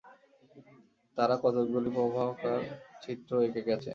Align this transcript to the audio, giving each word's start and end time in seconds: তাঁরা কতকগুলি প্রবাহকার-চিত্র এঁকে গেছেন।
তাঁরা 1.17 1.35
কতকগুলি 1.43 1.89
প্রবাহকার-চিত্র 1.95 3.31
এঁকে 3.45 3.61
গেছেন। 3.67 3.89